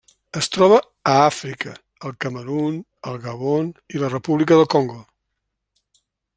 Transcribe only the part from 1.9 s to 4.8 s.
el Camerun, el Gabon i la República del